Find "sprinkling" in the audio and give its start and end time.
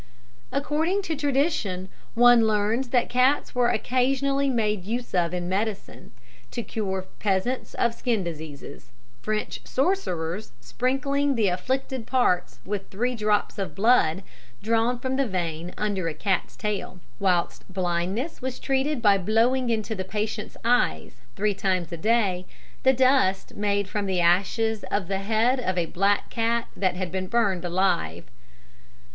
10.59-11.35